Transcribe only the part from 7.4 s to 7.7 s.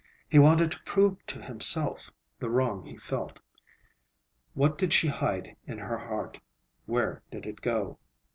it